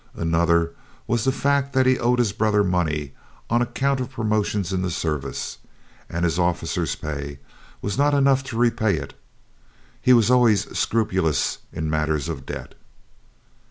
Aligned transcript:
Another 0.15 0.73
was 1.05 1.25
the 1.25 1.31
fact 1.31 1.73
that 1.73 1.85
he 1.85 1.99
owed 1.99 2.17
his 2.17 2.31
brother 2.33 2.63
money 2.63 3.13
on 3.51 3.61
account 3.61 3.99
of 3.99 4.09
promotions 4.09 4.73
in 4.73 4.81
the 4.81 4.89
service, 4.89 5.59
and 6.09 6.25
his 6.25 6.39
officer's 6.39 6.95
pay 6.95 7.37
was 7.83 7.99
not 7.99 8.15
enough 8.15 8.43
to 8.45 8.57
repay 8.57 8.95
it. 8.95 9.13
He 10.01 10.11
was 10.13 10.31
always 10.31 10.75
scrupulous 10.75 11.59
in 11.71 11.87
matters 11.87 12.29
of 12.29 12.47
debt. 12.47 12.73